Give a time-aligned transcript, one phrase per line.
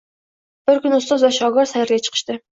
[0.69, 2.41] Bir kuni ustoz va shogird sayrga chiqishdi